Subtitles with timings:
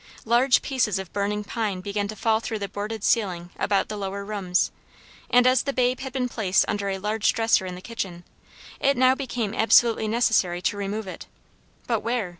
[0.25, 4.25] Large pieces of burning pine began to fall through the boarded ceiling about the lower
[4.25, 4.71] rooms,
[5.29, 8.23] and as the babe had been placed under a large dresser in the kitchen,
[8.79, 11.27] it now became absolutely necessary to remove it.
[11.85, 12.29] But where?